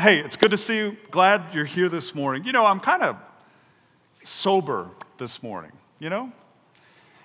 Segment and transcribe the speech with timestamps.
[0.00, 0.96] Hey, it's good to see you.
[1.10, 2.44] Glad you're here this morning.
[2.44, 3.16] You know, I'm kind of
[4.22, 6.30] sober this morning, you know?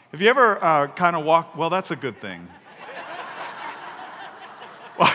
[0.10, 1.56] Have you ever uh, kind of walked?
[1.56, 2.48] Well, that's a good thing.
[4.98, 5.12] well,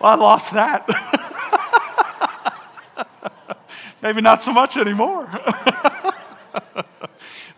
[0.00, 0.88] I lost that.
[4.02, 5.28] Maybe not so much anymore.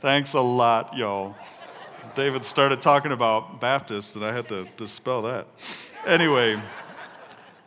[0.03, 1.35] Thanks a lot, y'all.
[2.15, 5.47] David started talking about Baptists, and I had to dispel that.
[6.05, 6.61] Anyway.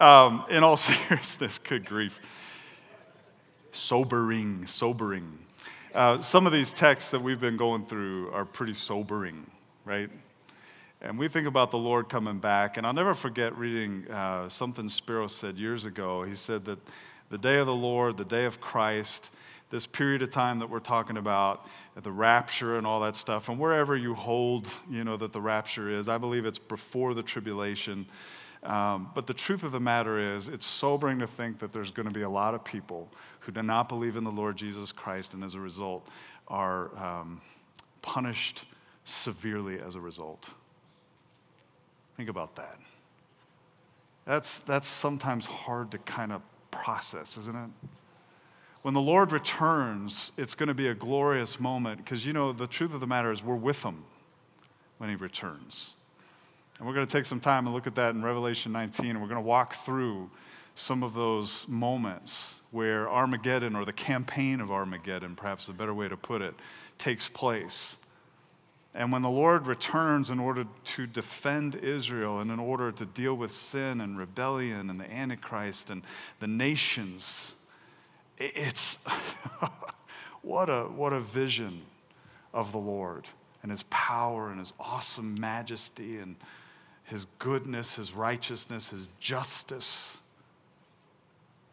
[0.03, 0.75] Um, in all
[1.07, 2.77] seriousness, good grief.
[3.71, 5.39] Sobering, sobering.
[5.95, 9.49] Uh, some of these texts that we've been going through are pretty sobering,
[9.85, 10.09] right?
[11.01, 12.75] And we think about the Lord coming back.
[12.75, 16.23] And I'll never forget reading uh, something Spiro said years ago.
[16.23, 16.79] He said that
[17.29, 19.31] the day of the Lord, the day of Christ,
[19.69, 23.57] this period of time that we're talking about, the rapture and all that stuff, and
[23.57, 28.05] wherever you hold, you know, that the rapture is, I believe it's before the tribulation.
[28.63, 32.07] Um, but the truth of the matter is, it's sobering to think that there's going
[32.07, 33.09] to be a lot of people
[33.41, 36.07] who do not believe in the Lord Jesus Christ and as a result
[36.47, 37.41] are um,
[38.01, 38.65] punished
[39.03, 40.49] severely as a result.
[42.15, 42.79] Think about that.
[44.25, 46.41] That's, that's sometimes hard to kind of
[46.71, 47.89] process, isn't it?
[48.81, 52.67] When the Lord returns, it's going to be a glorious moment because, you know, the
[52.67, 54.03] truth of the matter is we're with Him
[54.97, 55.95] when He returns.
[56.77, 59.21] And we're going to take some time and look at that in Revelation 19, and
[59.21, 60.29] we're going to walk through
[60.75, 66.07] some of those moments where Armageddon, or the campaign of Armageddon, perhaps a better way
[66.07, 66.55] to put it,
[66.97, 67.97] takes place.
[68.95, 73.35] And when the Lord returns in order to defend Israel and in order to deal
[73.35, 76.03] with sin and rebellion and the Antichrist and
[76.39, 77.55] the nations,
[78.37, 78.95] it's
[80.41, 81.83] what, a, what a vision
[82.53, 83.27] of the Lord
[83.63, 86.35] and his power and his awesome majesty and
[87.03, 90.21] his goodness, his righteousness, his justice.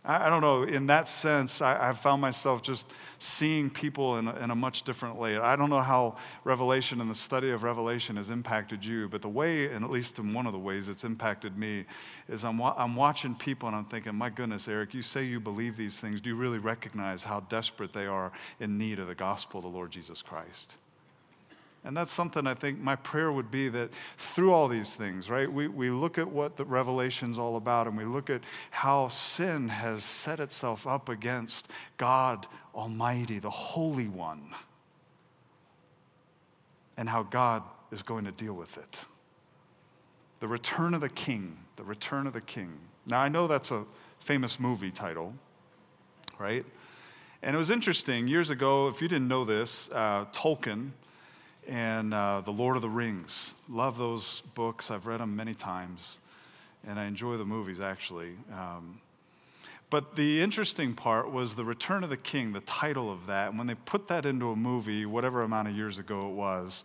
[0.05, 4.29] I, I don't know, in that sense, I, have found myself just seeing people in
[4.29, 5.37] a, in a much different way.
[5.37, 9.29] I don't know how Revelation and the study of Revelation has impacted you, but the
[9.29, 11.85] way, and at least in one of the ways it's impacted me,
[12.29, 15.39] is I'm, wa- I'm watching people and I'm thinking, my goodness, Eric, you say you
[15.39, 16.21] believe these things.
[16.21, 19.71] Do you really recognize how desperate they are in need of the gospel of the
[19.71, 20.77] Lord Jesus Christ?
[21.83, 25.51] And that's something I think my prayer would be that through all these things, right,
[25.51, 29.71] we, we look at what the Revelation's all about and we look at how sin
[29.71, 34.55] has set itself up against God Almighty, the Holy One,
[36.99, 38.99] and how God is going to deal with it.
[40.41, 42.79] The Return of the King, the Return of the King.
[43.07, 43.85] Now, I know that's a
[44.19, 45.35] famous movie title,
[46.39, 46.65] right?
[47.43, 50.91] And it was interesting, years ago, if you didn't know this, uh, Tolkien,
[51.69, 53.55] and uh, The Lord of the Rings.
[53.69, 54.91] Love those books.
[54.91, 56.21] I've read them many times,
[56.87, 58.35] and I enjoy the movies actually.
[58.53, 59.01] Um,
[59.91, 63.49] but the interesting part was The Return of the King, the title of that.
[63.49, 66.85] And when they put that into a movie, whatever amount of years ago it was,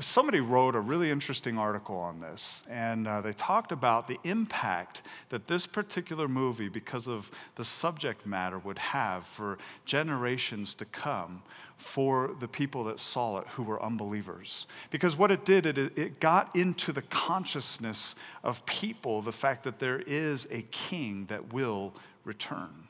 [0.00, 2.64] somebody wrote a really interesting article on this.
[2.70, 8.26] And uh, they talked about the impact that this particular movie, because of the subject
[8.26, 11.42] matter, would have for generations to come
[11.78, 14.66] for the people that saw it who were unbelievers.
[14.90, 19.78] Because what it did, it, it got into the consciousness of people the fact that
[19.78, 21.94] there is a king that will
[22.24, 22.88] return.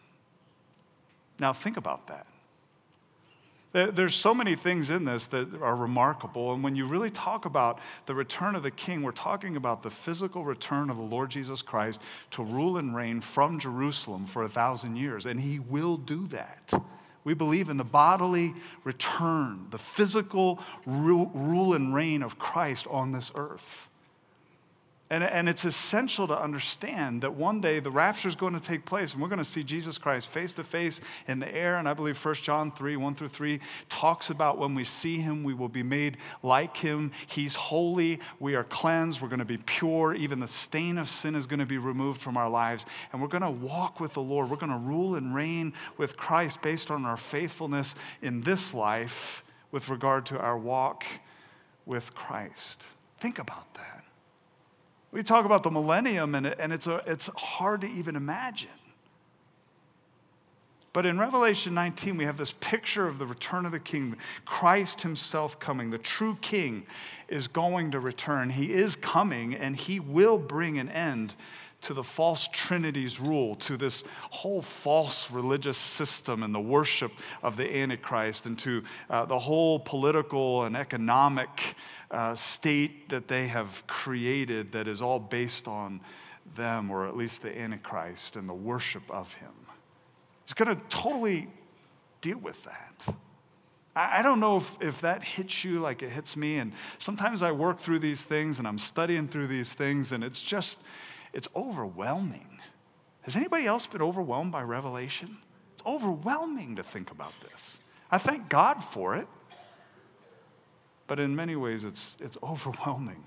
[1.38, 2.26] Now, think about that.
[3.72, 6.54] There's so many things in this that are remarkable.
[6.54, 9.90] And when you really talk about the return of the king, we're talking about the
[9.90, 12.00] physical return of the Lord Jesus Christ
[12.30, 15.26] to rule and reign from Jerusalem for a thousand years.
[15.26, 16.72] And he will do that.
[17.28, 23.30] We believe in the bodily return, the physical rule and reign of Christ on this
[23.34, 23.90] earth.
[25.10, 28.84] And, and it's essential to understand that one day the rapture is going to take
[28.84, 31.76] place and we're going to see Jesus Christ face to face in the air.
[31.76, 33.58] And I believe 1 John 3 1 through 3
[33.88, 37.12] talks about when we see him, we will be made like him.
[37.26, 38.20] He's holy.
[38.38, 39.22] We are cleansed.
[39.22, 40.14] We're going to be pure.
[40.14, 42.84] Even the stain of sin is going to be removed from our lives.
[43.10, 44.50] And we're going to walk with the Lord.
[44.50, 49.42] We're going to rule and reign with Christ based on our faithfulness in this life
[49.70, 51.04] with regard to our walk
[51.86, 52.84] with Christ.
[53.18, 53.97] Think about that.
[55.10, 58.68] We talk about the millennium, and, and it's, a, it's hard to even imagine.
[60.92, 65.02] But in Revelation 19, we have this picture of the return of the king, Christ
[65.02, 65.90] himself coming.
[65.90, 66.86] The true king
[67.28, 68.50] is going to return.
[68.50, 71.36] He is coming, and he will bring an end
[71.82, 77.12] to the false trinity's rule, to this whole false religious system and the worship
[77.42, 81.76] of the Antichrist, and to uh, the whole political and economic
[82.10, 86.00] uh, state that they have created that is all based on
[86.56, 89.52] them, or at least the Antichrist, and the worship of him.
[90.44, 91.48] He's going to totally
[92.20, 93.14] deal with that.
[93.94, 96.58] I don't know if, if that hits you like it hits me.
[96.58, 100.42] And sometimes I work through these things and I'm studying through these things, and it's
[100.42, 100.78] just,
[101.32, 102.60] it's overwhelming.
[103.22, 105.38] Has anybody else been overwhelmed by Revelation?
[105.74, 107.80] It's overwhelming to think about this.
[108.10, 109.26] I thank God for it,
[111.08, 113.24] but in many ways, it's, it's overwhelming.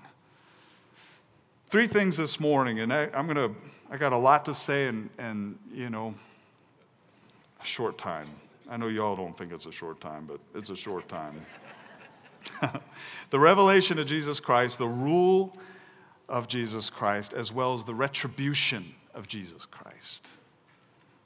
[1.68, 3.54] Three things this morning, and I, am to,
[3.90, 6.14] I got a lot to say, and, and you know,
[7.60, 8.28] a short time.
[8.70, 11.34] I know y'all don't think it's a short time, but it's a short time.
[13.30, 15.56] the revelation of Jesus Christ, the rule
[16.28, 20.30] of Jesus Christ, as well as the retribution of Jesus Christ.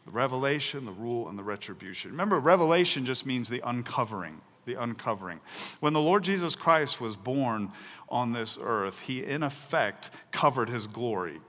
[0.05, 2.12] The revelation, the rule, and the retribution.
[2.12, 5.41] Remember, revelation just means the uncovering, the uncovering.
[5.81, 7.73] When the Lord Jesus Christ was born
[8.09, 11.41] on this earth, he in effect covered his glory,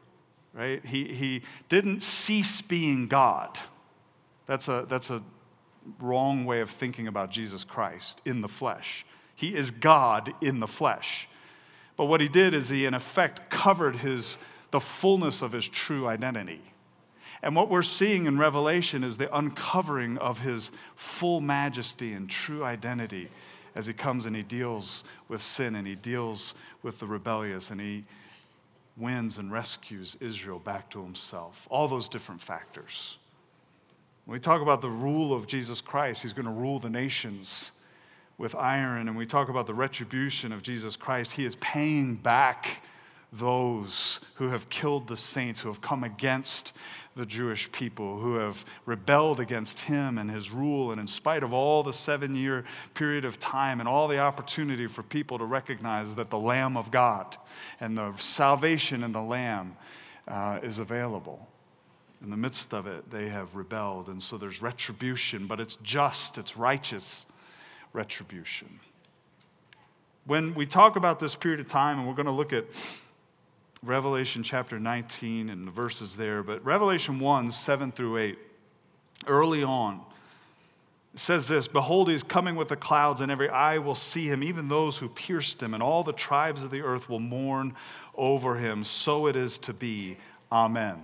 [0.53, 0.85] right?
[0.85, 3.59] He, he didn't cease being God.
[4.45, 5.21] That's a, that's a
[5.99, 9.05] wrong way of thinking about Jesus Christ in the flesh.
[9.35, 11.27] He is God in the flesh.
[11.97, 14.37] But what he did is he, in effect, covered his,
[14.71, 16.61] the fullness of his true identity.
[17.43, 22.63] And what we're seeing in Revelation is the uncovering of his full majesty and true
[22.63, 23.29] identity
[23.75, 27.79] as he comes and he deals with sin and he deals with the rebellious and
[27.79, 28.05] he
[28.97, 31.67] wins and rescues Israel back to himself.
[31.69, 33.17] All those different factors.
[34.25, 37.71] When we talk about the rule of Jesus Christ, he's going to rule the nations
[38.37, 39.07] with iron.
[39.07, 42.83] And we talk about the retribution of Jesus Christ, he is paying back
[43.31, 46.73] those who have killed the saints, who have come against
[47.15, 50.91] the Jewish people, who have rebelled against him and his rule.
[50.91, 52.63] And in spite of all the seven year
[52.93, 56.91] period of time and all the opportunity for people to recognize that the Lamb of
[56.91, 57.37] God
[57.79, 59.75] and the salvation in the Lamb
[60.27, 61.49] uh, is available
[62.21, 64.09] in the midst of it, they have rebelled.
[64.09, 67.25] And so there's retribution, but it's just, it's righteous
[67.93, 68.79] retribution.
[70.25, 72.65] When we talk about this period of time, and we're going to look at
[73.83, 78.37] Revelation chapter 19 and the verses there, but Revelation 1 7 through 8,
[79.27, 80.01] early on,
[81.15, 84.43] says this Behold, he is coming with the clouds, and every eye will see him,
[84.43, 87.75] even those who pierced him, and all the tribes of the earth will mourn
[88.15, 88.83] over him.
[88.83, 90.17] So it is to be.
[90.51, 91.03] Amen.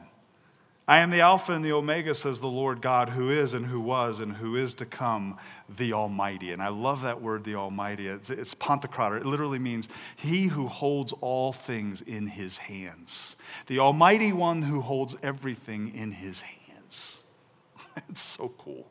[0.86, 3.80] I am the Alpha and the Omega, says the Lord God, who is and who
[3.80, 5.38] was and who is to come,
[5.70, 6.52] the Almighty.
[6.52, 8.08] And I love that word, the Almighty.
[8.08, 9.18] It's, it's Pantocrator.
[9.18, 9.88] It literally means
[10.18, 13.38] he who holds all things in his hands.
[13.68, 17.24] The Almighty One who holds everything in his hands.
[18.10, 18.88] it's so cool.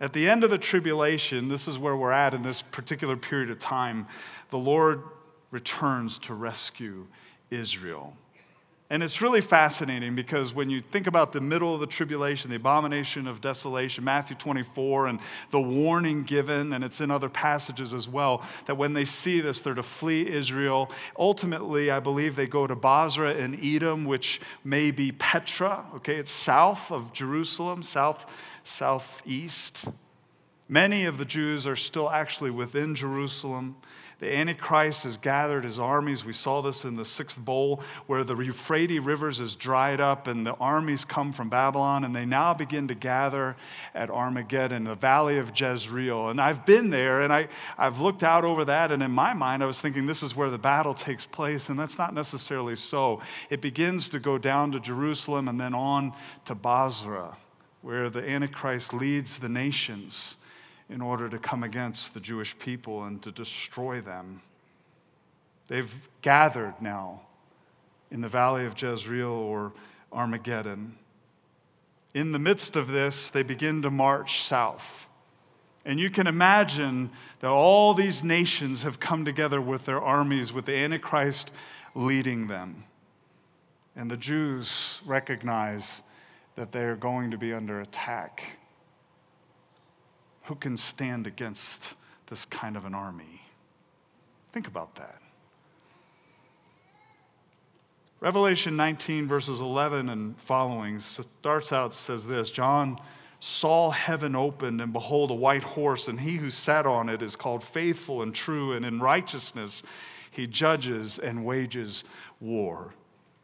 [0.00, 3.50] At the end of the tribulation, this is where we're at in this particular period
[3.50, 4.06] of time,
[4.50, 5.02] the Lord
[5.50, 7.06] returns to rescue
[7.50, 8.16] Israel.
[8.94, 12.58] And it's really fascinating because when you think about the middle of the tribulation, the
[12.58, 15.18] abomination of desolation, Matthew 24, and
[15.50, 19.60] the warning given, and it's in other passages as well, that when they see this,
[19.62, 20.92] they're to flee Israel.
[21.18, 26.14] Ultimately, I believe they go to Bozrah in Edom, which may be Petra, okay?
[26.14, 28.32] It's south of Jerusalem, south,
[28.62, 29.88] southeast.
[30.68, 33.74] Many of the Jews are still actually within Jerusalem.
[34.20, 36.24] The Antichrist has gathered his armies.
[36.24, 40.46] We saw this in the sixth bowl, where the Euphrates rivers is dried up and
[40.46, 43.56] the armies come from Babylon, and they now begin to gather
[43.94, 46.28] at Armageddon, the valley of Jezreel.
[46.28, 49.62] And I've been there, and I, I've looked out over that, and in my mind,
[49.62, 53.20] I was thinking this is where the battle takes place, and that's not necessarily so.
[53.50, 56.12] It begins to go down to Jerusalem and then on
[56.44, 57.36] to Bozrah,
[57.82, 60.36] where the Antichrist leads the nations
[60.88, 64.42] in order to come against the Jewish people and to destroy them.
[65.68, 67.22] They've gathered now
[68.10, 69.72] in the valley of Jezreel or
[70.12, 70.96] Armageddon.
[72.12, 75.08] In the midst of this, they begin to march south.
[75.84, 77.10] And you can imagine
[77.40, 81.50] that all these nations have come together with their armies, with the Antichrist
[81.94, 82.84] leading them.
[83.96, 86.02] And the Jews recognize
[86.54, 88.58] that they are going to be under attack.
[90.44, 91.96] Who can stand against
[92.26, 93.42] this kind of an army?
[94.48, 95.20] Think about that.
[98.20, 102.98] Revelation 19, verses 11 and following, starts out, says this John
[103.40, 107.36] saw heaven opened, and behold, a white horse, and he who sat on it is
[107.36, 109.82] called faithful and true, and in righteousness
[110.30, 112.04] he judges and wages
[112.40, 112.94] war.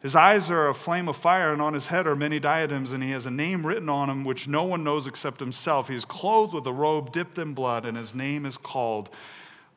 [0.01, 3.03] His eyes are a flame of fire, and on his head are many diadems, and
[3.03, 5.89] he has a name written on him which no one knows except himself.
[5.89, 9.11] He is clothed with a robe dipped in blood, and his name is called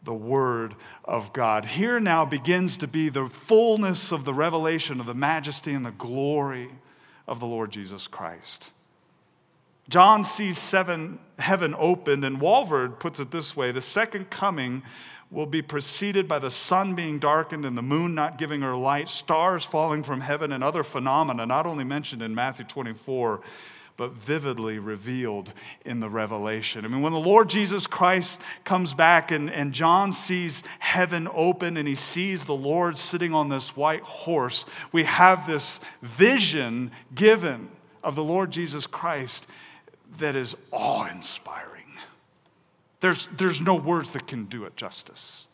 [0.04, 1.66] the Word of God.
[1.66, 5.92] Here now begins to be the fullness of the revelation of the majesty and the
[5.92, 6.70] glory
[7.28, 8.72] of the Lord Jesus Christ.
[9.90, 14.84] John sees seven, heaven opened, and Walvoord puts it this way the second coming
[15.34, 19.10] will be preceded by the sun being darkened and the moon not giving her light,
[19.10, 23.42] stars falling from heaven, and other phenomena not only mentioned in Matthew 24,
[23.98, 25.54] but vividly revealed
[25.86, 26.84] in the revelation.
[26.86, 31.78] I mean, when the Lord Jesus Christ comes back and, and John sees heaven open
[31.78, 37.70] and he sees the Lord sitting on this white horse, we have this vision given
[38.04, 39.48] of the Lord Jesus Christ
[40.18, 41.83] that is awe inspiring.
[43.04, 45.50] There's, there's no words that can do it justice.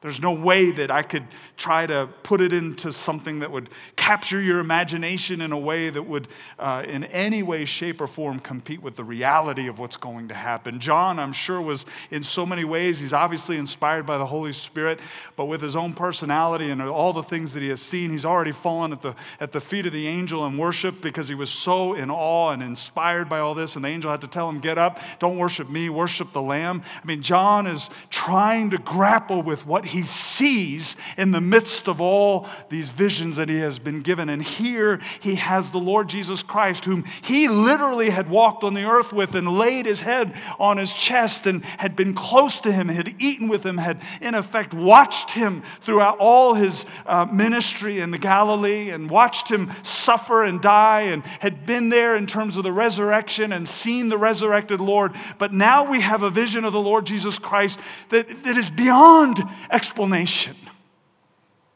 [0.00, 1.24] There's no way that I could
[1.56, 6.04] try to put it into something that would capture your imagination in a way that
[6.04, 10.28] would, uh, in any way, shape, or form, compete with the reality of what's going
[10.28, 10.78] to happen.
[10.78, 15.00] John, I'm sure, was in so many ways, he's obviously inspired by the Holy Spirit,
[15.34, 18.52] but with his own personality and all the things that he has seen, he's already
[18.52, 21.94] fallen at the, at the feet of the angel in worship because he was so
[21.94, 23.74] in awe and inspired by all this.
[23.74, 26.82] And the angel had to tell him, Get up, don't worship me, worship the Lamb.
[27.02, 32.00] I mean, John is trying to grapple with what he sees in the midst of
[32.00, 34.28] all these visions that he has been given.
[34.28, 38.84] And here he has the Lord Jesus Christ, whom he literally had walked on the
[38.84, 42.88] earth with and laid his head on his chest and had been close to him,
[42.88, 48.10] had eaten with him, had in effect watched him throughout all his uh, ministry in
[48.10, 52.64] the Galilee and watched him suffer and die and had been there in terms of
[52.64, 55.14] the resurrection and seen the resurrected Lord.
[55.38, 57.80] But now we have a vision of the Lord Jesus Christ
[58.10, 59.42] that, that is beyond
[59.78, 60.56] explanation.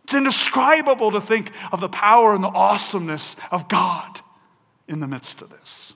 [0.03, 4.21] It's indescribable to think of the power and the awesomeness of God
[4.89, 5.95] in the midst of this.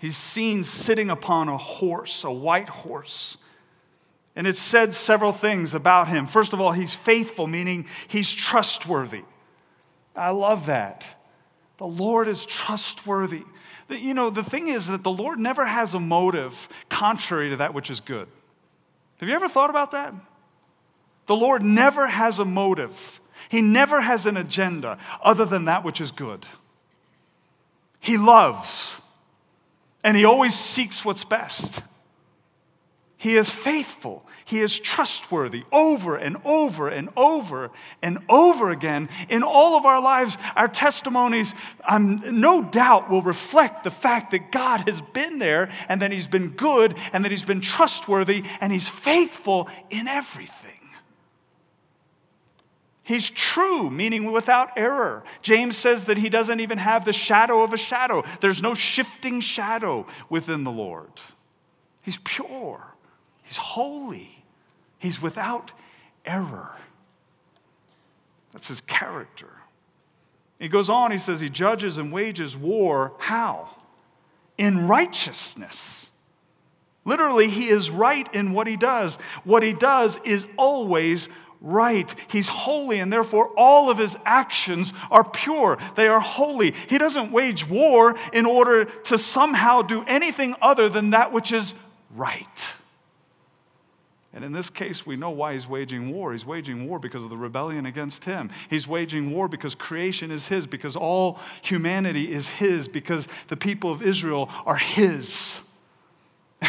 [0.00, 3.36] He's seen sitting upon a horse, a white horse.
[4.34, 6.26] And it said several things about him.
[6.26, 9.24] First of all, he's faithful, meaning he's trustworthy.
[10.16, 11.22] I love that.
[11.76, 13.42] The Lord is trustworthy.
[13.90, 17.74] You know, the thing is that the Lord never has a motive contrary to that
[17.74, 18.28] which is good.
[19.20, 20.14] Have you ever thought about that?
[21.26, 26.00] The Lord never has a motive, He never has an agenda other than that which
[26.00, 26.46] is good.
[28.00, 29.00] He loves,
[30.02, 31.82] and He always seeks what's best.
[33.20, 34.24] He is faithful.
[34.46, 37.70] He is trustworthy over and over and over
[38.02, 39.10] and over again.
[39.28, 41.54] In all of our lives, our testimonies,
[41.86, 46.26] um, no doubt, will reflect the fact that God has been there and that He's
[46.26, 50.80] been good and that He's been trustworthy and He's faithful in everything.
[53.02, 55.24] He's true, meaning without error.
[55.42, 58.22] James says that he doesn't even have the shadow of a shadow.
[58.40, 61.20] There's no shifting shadow within the Lord.
[62.00, 62.89] He's pure.
[63.50, 64.44] He's holy.
[65.00, 65.72] He's without
[66.24, 66.76] error.
[68.52, 69.48] That's his character.
[70.60, 73.16] He goes on, he says, He judges and wages war.
[73.18, 73.70] How?
[74.56, 76.10] In righteousness.
[77.04, 79.16] Literally, he is right in what he does.
[79.42, 81.28] What he does is always
[81.60, 82.14] right.
[82.28, 85.76] He's holy, and therefore all of his actions are pure.
[85.96, 86.72] They are holy.
[86.88, 91.74] He doesn't wage war in order to somehow do anything other than that which is
[92.14, 92.76] right.
[94.32, 96.32] And in this case, we know why he's waging war.
[96.32, 98.50] He's waging war because of the rebellion against him.
[98.68, 103.90] He's waging war because creation is his, because all humanity is his, because the people
[103.90, 105.60] of Israel are his.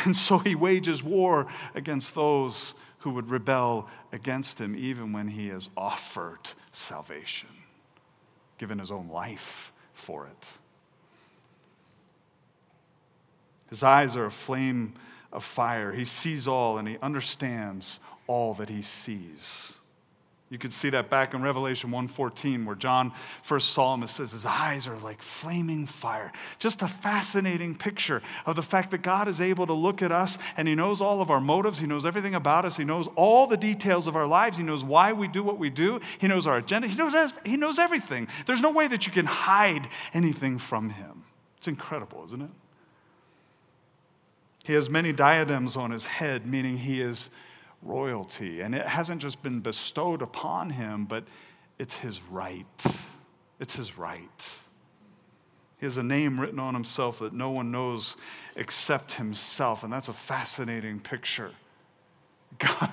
[0.05, 5.49] And so he wages war against those who would rebel against him, even when he
[5.49, 7.49] has offered salvation,
[8.57, 10.47] given his own life for it.
[13.69, 14.93] His eyes are a flame
[15.31, 15.91] of fire.
[15.91, 19.77] He sees all and he understands all that he sees.
[20.51, 24.03] You can see that back in Revelation 1:14 where John first saw him.
[24.03, 26.33] It says his eyes are like flaming fire.
[26.59, 30.37] Just a fascinating picture of the fact that God is able to look at us
[30.57, 31.79] and he knows all of our motives.
[31.79, 32.75] He knows everything about us.
[32.75, 34.57] He knows all the details of our lives.
[34.57, 36.01] He knows why we do what we do.
[36.19, 36.89] He knows our agenda.
[36.89, 38.27] He knows, he knows everything.
[38.45, 41.23] There's no way that you can hide anything from him.
[41.55, 42.49] It's incredible, isn't it?
[44.63, 47.31] He has many diadems on his head, meaning he is
[47.81, 48.61] royalty.
[48.61, 51.23] And it hasn't just been bestowed upon him, but
[51.79, 52.85] it's his right.
[53.59, 54.57] It's his right.
[55.79, 58.17] He has a name written on himself that no one knows
[58.55, 59.83] except himself.
[59.83, 61.51] And that's a fascinating picture.
[62.59, 62.91] God,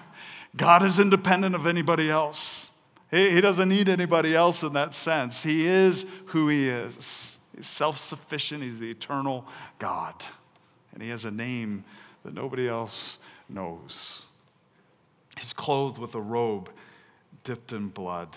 [0.57, 2.71] God is independent of anybody else.
[3.11, 5.43] He, he doesn't need anybody else in that sense.
[5.43, 7.39] He is who he is.
[7.55, 9.45] He's self sufficient, he's the eternal
[9.79, 10.15] God
[10.93, 11.85] and he has a name
[12.25, 13.19] that nobody else
[13.49, 14.27] knows.
[15.39, 16.71] He's clothed with a robe
[17.45, 18.29] dipped in blood.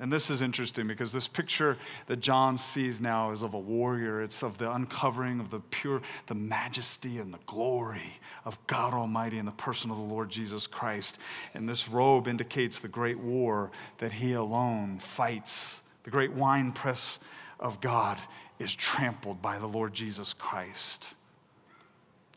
[0.00, 4.22] And this is interesting because this picture that John sees now is of a warrior.
[4.22, 9.38] It's of the uncovering of the pure, the majesty and the glory of God Almighty
[9.38, 11.18] in the person of the Lord Jesus Christ.
[11.54, 15.80] And this robe indicates the great war that he alone fights.
[16.02, 17.20] The great winepress
[17.60, 18.18] of God
[18.58, 21.13] is trampled by the Lord Jesus Christ.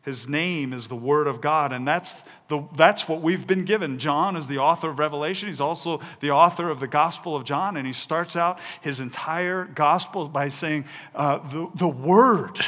[0.08, 3.98] His name is the Word of God, and that's, the, that's what we've been given.
[3.98, 5.48] John is the author of Revelation.
[5.48, 9.66] He's also the author of the Gospel of John, and he starts out his entire
[9.66, 12.58] Gospel by saying, uh, the, the Word.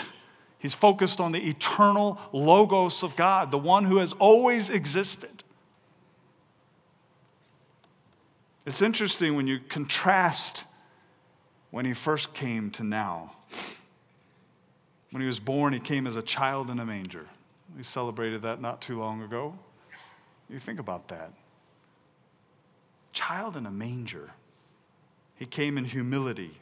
[0.58, 5.42] He's focused on the eternal Logos of God, the one who has always existed.
[8.66, 10.64] It's interesting when you contrast
[11.70, 13.32] when he first came to now.
[15.10, 17.26] When he was born, he came as a child in a manger.
[17.76, 19.58] We celebrated that not too long ago.
[20.48, 21.32] You think about that.
[23.12, 24.30] Child in a manger.
[25.36, 26.58] He came in humility,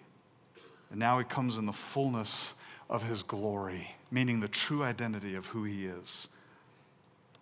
[0.91, 2.55] and now he comes in the fullness
[2.89, 6.29] of his glory, meaning the true identity of who he is.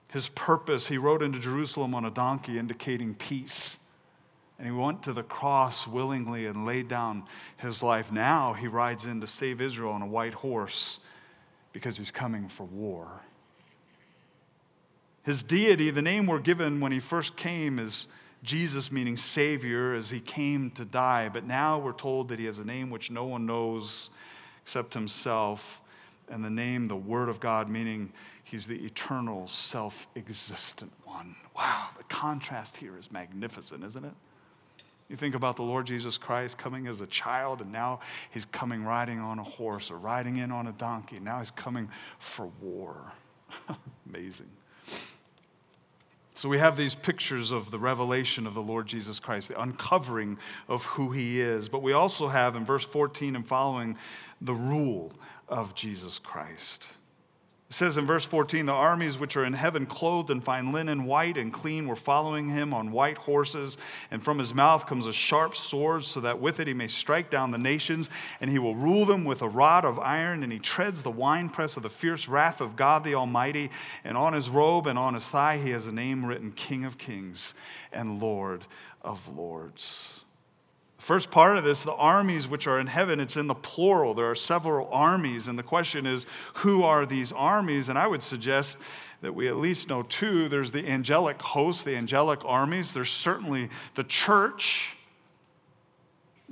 [0.09, 3.79] His purpose, he rode into Jerusalem on a donkey, indicating peace.
[4.59, 7.25] And he went to the cross willingly and laid down
[7.59, 8.11] his life.
[8.11, 11.01] Now he rides in to save Israel on a white horse
[11.73, 13.23] because he's coming for war.
[15.25, 18.07] His deity, the name we're given when he first came, is
[18.43, 21.29] Jesus, meaning Savior, as he came to die.
[21.29, 24.09] But now we're told that he has a name which no one knows
[24.63, 25.83] except himself,
[26.31, 31.35] and the name, the Word of God, meaning he's the eternal, self existent one.
[31.57, 34.15] Wow, the contrast here is magnificent, isn't it?
[35.09, 38.85] You think about the Lord Jesus Christ coming as a child, and now he's coming
[38.85, 41.21] riding on a horse or riding in on a donkey.
[41.21, 43.13] Now he's coming for war.
[44.09, 44.51] Amazing.
[46.35, 50.37] So we have these pictures of the revelation of the Lord Jesus Christ, the uncovering
[50.69, 51.69] of who he is.
[51.69, 53.97] But we also have in verse 14 and following
[54.41, 55.13] the rule
[55.49, 56.96] of Jesus Christ.
[57.77, 61.37] Says in verse 14, the armies which are in heaven, clothed in fine linen, white
[61.37, 63.77] and clean, were following him on white horses.
[64.11, 67.29] And from his mouth comes a sharp sword, so that with it he may strike
[67.29, 68.09] down the nations.
[68.41, 70.43] And he will rule them with a rod of iron.
[70.43, 73.69] And he treads the winepress of the fierce wrath of God the Almighty.
[74.05, 76.97] And on his robe and on his thigh he has a name written King of
[76.97, 77.55] Kings
[77.93, 78.63] and Lord
[79.03, 80.16] of Lords.
[81.07, 84.13] First part of this, the armies which are in heaven, it's in the plural.
[84.13, 87.89] There are several armies, and the question is, who are these armies?
[87.89, 88.77] And I would suggest
[89.21, 90.49] that we at least know two.
[90.49, 92.93] There's the angelic host, the angelic armies.
[92.93, 94.97] There's certainly the church.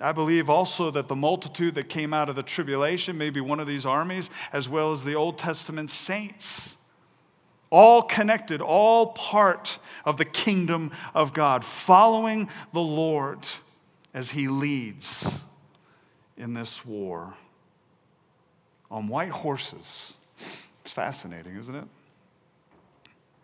[0.00, 3.58] I believe also that the multitude that came out of the tribulation may be one
[3.58, 6.76] of these armies, as well as the Old Testament saints.
[7.70, 13.40] All connected, all part of the kingdom of God, following the Lord
[14.14, 15.40] as he leads
[16.36, 17.34] in this war
[18.90, 20.14] on white horses.
[20.36, 21.88] It's fascinating, isn't it?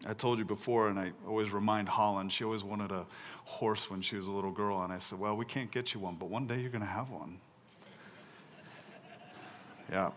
[0.06, 3.04] I told you before, and I always remind Holland, she always wanted a
[3.44, 4.82] horse when she was a little girl.
[4.82, 6.86] And I said, Well, we can't get you one, but one day you're going to
[6.86, 7.38] have one.
[9.92, 10.10] yeah.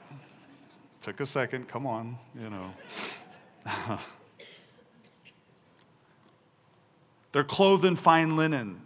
[1.01, 2.73] Took a second, come on, you know.
[7.33, 8.79] They're clothed in fine linen.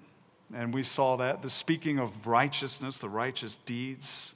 [0.53, 1.41] And we saw that.
[1.41, 4.35] The speaking of righteousness, the righteous deeds,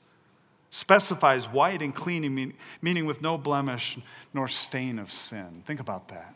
[0.69, 3.97] specifies white and clean, meaning with no blemish
[4.34, 5.63] nor stain of sin.
[5.65, 6.36] Think about that.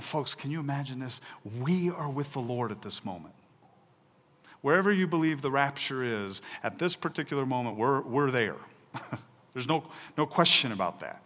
[0.00, 1.20] Folks, can you imagine this?
[1.60, 3.34] We are with the Lord at this moment.
[4.60, 8.56] Wherever you believe the rapture is, at this particular moment, we're, we're there.
[9.52, 9.84] There's no,
[10.16, 11.22] no question about that.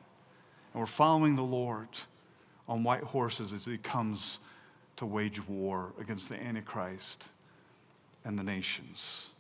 [0.72, 1.88] And we're following the Lord
[2.68, 4.40] on white horses as he comes
[5.02, 7.28] to wage war against the Antichrist
[8.24, 9.30] and the nations.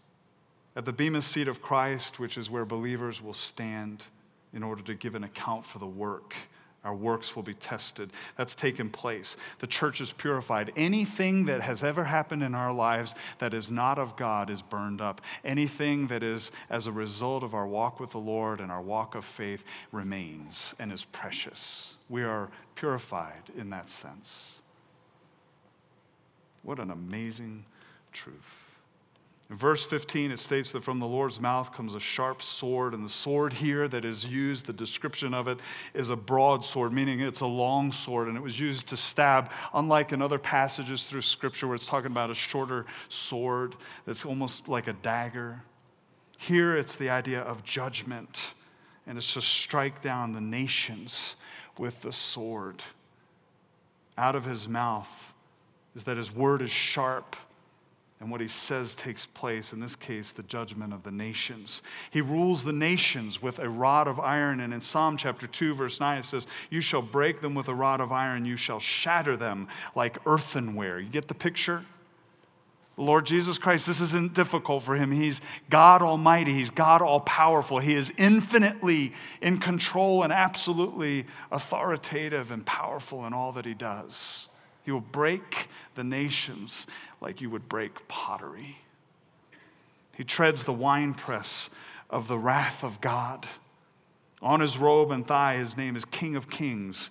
[0.74, 4.06] At the Bema seat of Christ, which is where believers will stand
[4.52, 6.34] in order to give an account for the work,
[6.82, 8.10] our works will be tested.
[8.36, 9.36] That's taken place.
[9.60, 10.72] The church is purified.
[10.74, 15.00] Anything that has ever happened in our lives that is not of God is burned
[15.00, 15.20] up.
[15.44, 19.14] Anything that is as a result of our walk with the Lord and our walk
[19.14, 21.98] of faith remains and is precious.
[22.08, 24.61] We are purified in that sense.
[26.62, 27.64] What an amazing
[28.12, 28.68] truth.
[29.50, 33.04] In verse 15, it states that from the Lord's mouth comes a sharp sword, and
[33.04, 35.58] the sword here that is used, the description of it,
[35.92, 40.12] is a broadsword, meaning it's a long sword, and it was used to stab, unlike
[40.12, 43.74] in other passages through Scripture where it's talking about a shorter sword
[44.06, 45.62] that's almost like a dagger.
[46.38, 48.54] Here it's the idea of judgment,
[49.06, 51.36] and it's to strike down the nations
[51.76, 52.82] with the sword.
[54.16, 55.31] out of his mouth
[55.94, 57.36] is that his word is sharp
[58.22, 61.82] and what he says takes place, in this case, the judgment of the nations.
[62.08, 64.60] He rules the nations with a rod of iron.
[64.60, 67.74] And in Psalm chapter 2, verse 9, it says, You shall break them with a
[67.74, 71.00] rod of iron, you shall shatter them like earthenware.
[71.00, 71.84] You get the picture?
[72.94, 75.10] The Lord Jesus Christ, this isn't difficult for him.
[75.10, 77.80] He's God Almighty, He's God All Powerful.
[77.80, 84.48] He is infinitely in control and absolutely authoritative and powerful in all that He does.
[84.84, 86.86] He will break the nations
[87.20, 88.78] like you would break pottery.
[90.16, 91.70] He treads the winepress
[92.10, 93.46] of the wrath of God.
[94.42, 97.10] On his robe and thigh, his name is King of Kings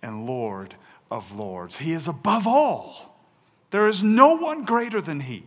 [0.00, 0.76] and Lord
[1.10, 1.76] of Lords.
[1.78, 3.16] He is above all.
[3.70, 5.42] There is no one greater than he.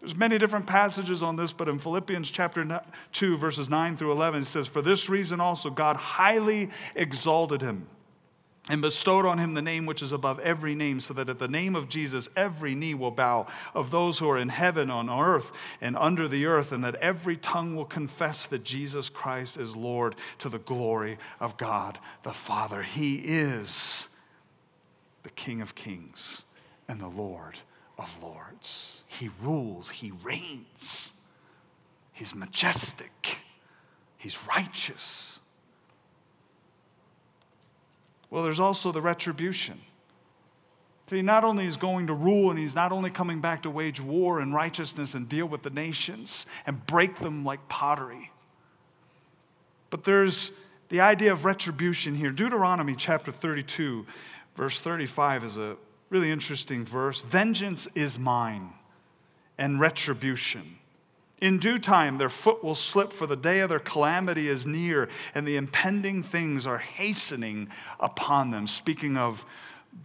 [0.00, 4.42] There's many different passages on this, but in Philippians chapter 2, verses 9 through 11,
[4.42, 7.86] it says, For this reason also God highly exalted him
[8.68, 11.48] and bestowed on him the name which is above every name, so that at the
[11.48, 15.76] name of Jesus every knee will bow of those who are in heaven, on earth,
[15.80, 20.14] and under the earth, and that every tongue will confess that Jesus Christ is Lord
[20.38, 22.82] to the glory of God the Father.
[22.82, 24.08] He is
[25.24, 26.44] the King of kings
[26.88, 27.60] and the Lord
[27.98, 29.04] of lords.
[29.08, 31.12] He rules, he reigns,
[32.12, 33.38] he's majestic,
[34.18, 35.31] he's righteous.
[38.32, 39.78] Well, there's also the retribution.
[41.06, 44.00] See, not only is going to rule, and he's not only coming back to wage
[44.00, 48.30] war and righteousness and deal with the nations and break them like pottery,
[49.90, 50.50] but there's
[50.88, 52.30] the idea of retribution here.
[52.30, 54.06] Deuteronomy chapter 32,
[54.56, 55.76] verse 35 is a
[56.08, 57.20] really interesting verse.
[57.20, 58.72] Vengeance is mine,
[59.58, 60.78] and retribution
[61.42, 65.08] in due time, their foot will slip, for the day of their calamity is near,
[65.34, 68.68] and the impending things are hastening upon them.
[68.68, 69.44] Speaking of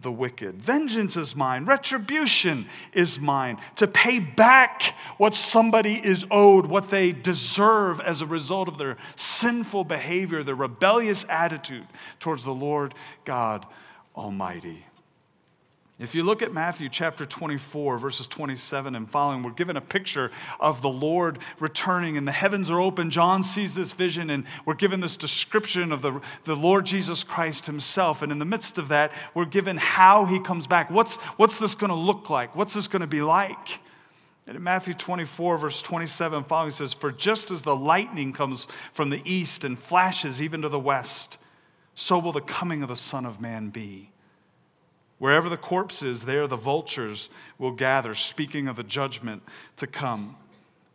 [0.02, 0.56] the wicked.
[0.56, 7.12] Vengeance is mine, retribution is mine, to pay back what somebody is owed, what they
[7.12, 11.86] deserve as a result of their sinful behavior, their rebellious attitude
[12.20, 13.64] towards the Lord God
[14.14, 14.84] Almighty.
[16.00, 20.30] If you look at Matthew chapter 24, verses 27 and following, we're given a picture
[20.60, 23.10] of the Lord returning, and the heavens are open.
[23.10, 27.66] John sees this vision, and we're given this description of the, the Lord Jesus Christ
[27.66, 28.22] himself.
[28.22, 30.88] And in the midst of that, we're given how he comes back.
[30.88, 32.54] What's, what's this going to look like?
[32.54, 33.80] What's this going to be like?
[34.46, 39.10] And in Matthew 24, verse 27 following, says, For just as the lightning comes from
[39.10, 41.38] the east and flashes even to the west,
[41.96, 44.12] so will the coming of the Son of Man be.
[45.18, 47.28] Wherever the corpse is, there the vultures
[47.58, 49.42] will gather, speaking of the judgment
[49.76, 50.36] to come.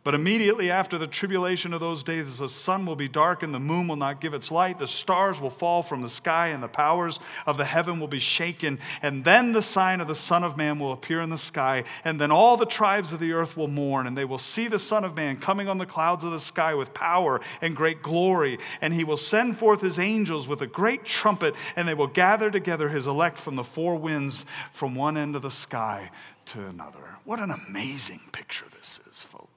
[0.04, 3.88] But immediately after the tribulation of those days, the sun will be darkened, the moon
[3.88, 7.18] will not give its light, the stars will fall from the sky, and the powers
[7.46, 8.78] of the heaven will be shaken.
[9.00, 12.20] And then the sign of the Son of Man will appear in the sky, and
[12.20, 15.04] then all the tribes of the earth will mourn, and they will see the Son
[15.04, 18.58] of Man coming on the clouds of the sky with power and great glory.
[18.82, 22.50] And he will send forth his angels with a great trumpet, and they will gather
[22.50, 26.10] together his elect from the four winds, from one end of the sky
[26.44, 27.00] to another.
[27.24, 29.53] What an amazing picture this is, folks.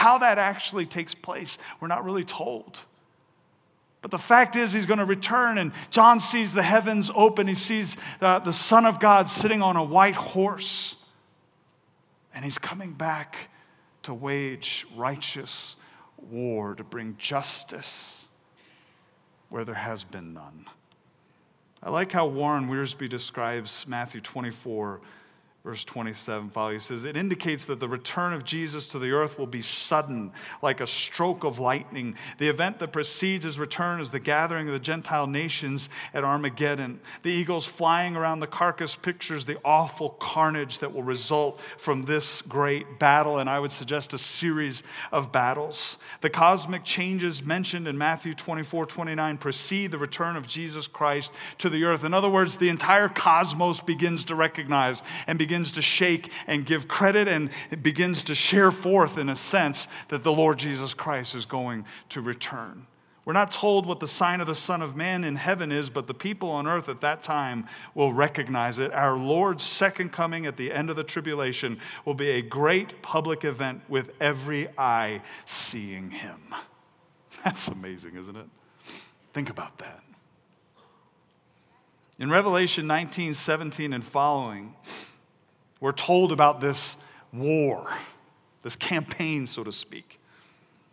[0.00, 2.80] How that actually takes place, we're not really told.
[4.00, 7.46] But the fact is, he's going to return, and John sees the heavens open.
[7.46, 10.96] He sees uh, the Son of God sitting on a white horse,
[12.34, 13.50] and he's coming back
[14.04, 15.76] to wage righteous
[16.16, 18.26] war, to bring justice
[19.50, 20.64] where there has been none.
[21.82, 25.02] I like how Warren Wiersbe describes Matthew 24
[25.62, 29.38] Verse 27 follow, he says, It indicates that the return of Jesus to the earth
[29.38, 32.16] will be sudden, like a stroke of lightning.
[32.38, 36.98] The event that precedes his return is the gathering of the Gentile nations at Armageddon.
[37.22, 42.40] The eagles flying around the carcass pictures the awful carnage that will result from this
[42.40, 45.98] great battle, and I would suggest a series of battles.
[46.22, 51.68] The cosmic changes mentioned in Matthew 24 29 precede the return of Jesus Christ to
[51.68, 52.02] the earth.
[52.02, 56.64] In other words, the entire cosmos begins to recognize and begin begins to shake and
[56.64, 60.94] give credit and it begins to share forth, in a sense, that the Lord Jesus
[60.94, 62.86] Christ is going to return.
[63.24, 66.06] We're not told what the sign of the Son of Man in heaven is, but
[66.06, 68.92] the people on earth at that time will recognize it.
[68.92, 73.44] Our Lord's second coming at the end of the tribulation will be a great public
[73.44, 76.54] event with every eye seeing him.
[77.44, 78.46] That's amazing, isn't it?
[79.32, 80.04] Think about that.
[82.20, 84.76] In Revelation 19 17 and following,
[85.80, 86.96] we're told about this
[87.32, 87.90] war,
[88.62, 90.20] this campaign, so to speak.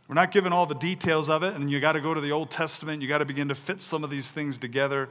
[0.07, 2.31] We're not given all the details of it, and you got to go to the
[2.31, 3.01] Old Testament.
[3.01, 5.09] You got to begin to fit some of these things together.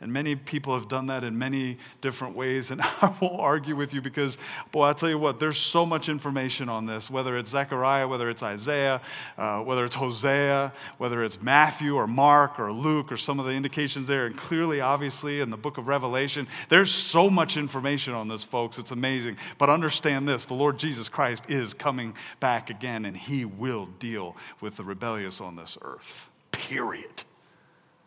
[0.00, 2.70] And many people have done that in many different ways.
[2.70, 4.36] And I won't argue with you because,
[4.72, 8.28] boy, I'll tell you what, there's so much information on this, whether it's Zechariah, whether
[8.28, 9.00] it's Isaiah,
[9.38, 13.52] uh, whether it's Hosea, whether it's Matthew or Mark or Luke or some of the
[13.52, 14.26] indications there.
[14.26, 18.78] And clearly, obviously, in the book of Revelation, there's so much information on this, folks.
[18.78, 19.38] It's amazing.
[19.58, 24.36] But understand this the Lord Jesus Christ is coming back again, and he will deal
[24.60, 26.30] with the rebellious on this earth.
[26.50, 27.24] Period.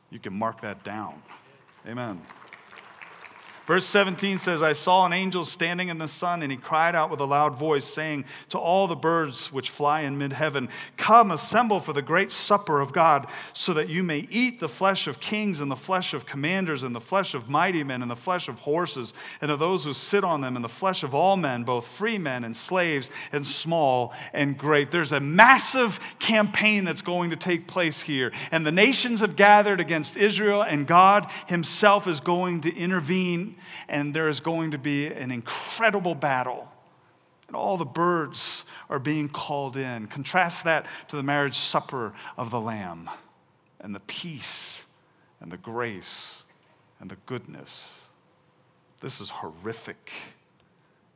[0.10, 1.22] You can mark that down.
[1.88, 2.20] Amen.
[3.68, 7.10] Verse 17 says, I saw an angel standing in the sun, and he cried out
[7.10, 11.32] with a loud voice, saying to all the birds which fly in mid heaven, Come,
[11.32, 15.20] assemble for the great supper of God, so that you may eat the flesh of
[15.20, 18.48] kings, and the flesh of commanders, and the flesh of mighty men, and the flesh
[18.48, 21.66] of horses, and of those who sit on them, and the flesh of all men,
[21.66, 24.92] both free men and slaves, and small and great.
[24.92, 29.82] There's a massive campaign that's going to take place here, and the nations have gathered
[29.82, 33.57] against Israel, and God Himself is going to intervene
[33.88, 36.72] and there is going to be an incredible battle.
[37.48, 40.08] And all the birds are being called in.
[40.08, 43.10] Contrast that to the marriage supper of the Lamb
[43.80, 44.86] and the peace
[45.40, 46.46] and the grace
[47.00, 48.10] and the goodness.
[49.02, 50.12] This is horrific.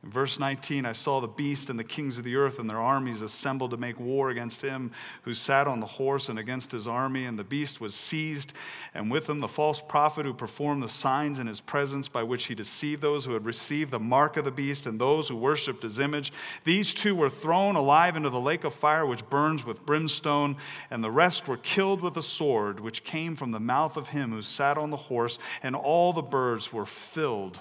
[0.04, 2.80] In verse 19, I saw the beast and the kings of the earth and their
[2.80, 4.90] armies assembled to make war against him
[5.22, 7.24] who sat on the horse and against his army.
[7.24, 8.52] And the beast was seized,
[8.94, 12.46] and with him the false prophet who performed the signs in his presence by which
[12.46, 15.84] he deceived those who had received the mark of the beast and those who worshipped
[15.84, 16.32] his image.
[16.64, 20.56] These two were thrown alive into the lake of fire which burns with brimstone,
[20.90, 24.32] and the rest were killed with a sword which came from the mouth of him
[24.32, 27.60] who sat on the horse, and all the birds were filled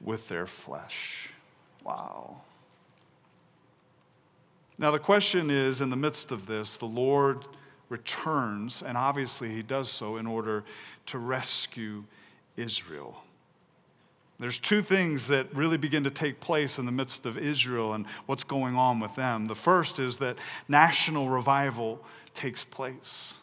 [0.00, 1.29] with their flesh.
[1.90, 2.36] Wow.
[4.78, 7.44] Now, the question is in the midst of this, the Lord
[7.88, 10.62] returns, and obviously he does so in order
[11.06, 12.04] to rescue
[12.56, 13.24] Israel.
[14.38, 18.06] There's two things that really begin to take place in the midst of Israel and
[18.26, 19.48] what's going on with them.
[19.48, 22.00] The first is that national revival
[22.34, 23.40] takes place.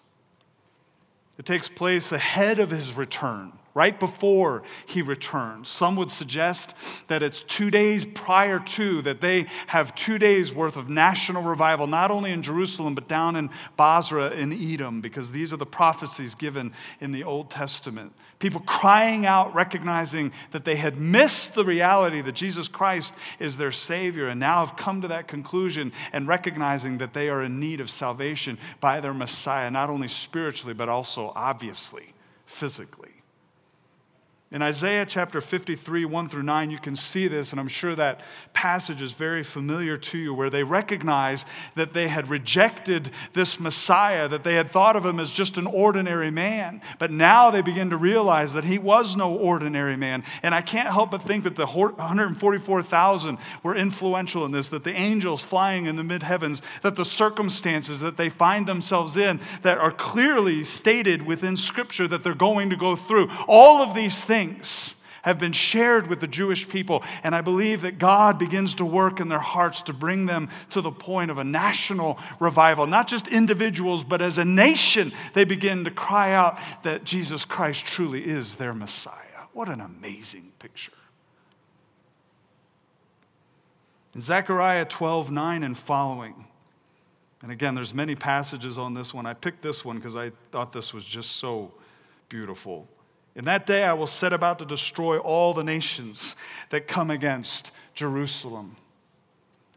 [1.38, 5.70] It takes place ahead of his return right before he returns.
[5.70, 6.74] Some would suggest
[7.10, 11.86] that it's two days prior to, that they have two days worth of national revival,
[11.86, 16.34] not only in Jerusalem, but down in Bozrah in Edom, because these are the prophecies
[16.34, 18.14] given in the Old Testament.
[18.40, 23.72] People crying out, recognizing that they had missed the reality that Jesus Christ is their
[23.72, 27.80] Savior, and now have come to that conclusion and recognizing that they are in need
[27.80, 32.14] of salvation by their Messiah, not only spiritually, but also obviously,
[32.48, 33.17] physically.
[34.50, 38.22] In Isaiah chapter 53, 1 through 9, you can see this, and I'm sure that
[38.54, 41.44] passage is very familiar to you, where they recognize
[41.76, 45.68] that they had rejected this Messiah, that they had thought of him as just an
[45.68, 46.80] ordinary man.
[46.98, 50.24] But now they begin to realize that he was no ordinary man.
[50.42, 54.96] And I can't help but think that the 144,000 were influential in this, that the
[54.96, 59.78] angels flying in the mid heavens, that the circumstances that they find themselves in that
[59.78, 64.37] are clearly stated within Scripture that they're going to go through, all of these things
[65.28, 67.04] have been shared with the Jewish people.
[67.22, 70.80] And I believe that God begins to work in their hearts to bring them to
[70.80, 72.88] the point of a national revival.
[72.88, 77.86] Not just individuals, but as a nation, they begin to cry out that Jesus Christ
[77.86, 79.14] truly is their Messiah.
[79.52, 80.94] What an amazing picture.
[84.16, 86.46] In Zechariah 12, 9 and following,
[87.42, 89.26] and again, there's many passages on this one.
[89.26, 91.74] I picked this one because I thought this was just so
[92.30, 92.88] beautiful.
[93.38, 96.36] In that day, I will set about to destroy all the nations
[96.72, 98.78] that come against Jerusalem.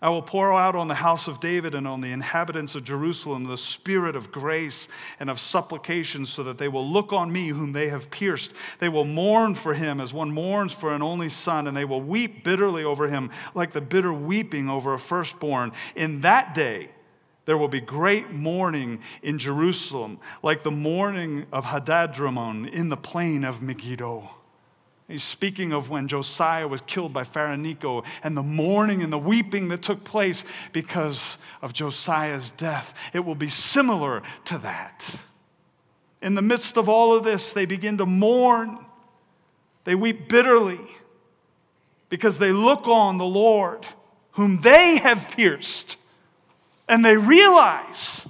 [0.00, 3.44] I will pour out on the house of David and on the inhabitants of Jerusalem
[3.44, 4.88] the spirit of grace
[5.20, 8.54] and of supplication, so that they will look on me whom they have pierced.
[8.78, 12.00] They will mourn for him as one mourns for an only son, and they will
[12.00, 15.72] weep bitterly over him like the bitter weeping over a firstborn.
[15.94, 16.92] In that day,
[17.46, 23.44] there will be great mourning in Jerusalem, like the mourning of Hadadrimmon in the plain
[23.44, 24.30] of Megiddo.
[25.08, 29.18] He's speaking of when Josiah was killed by Pharaoh Necho and the mourning and the
[29.18, 32.94] weeping that took place because of Josiah's death.
[33.12, 35.16] It will be similar to that.
[36.22, 38.78] In the midst of all of this, they begin to mourn.
[39.82, 40.78] They weep bitterly
[42.08, 43.86] because they look on the Lord,
[44.32, 45.96] whom they have pierced
[46.90, 48.26] and they realize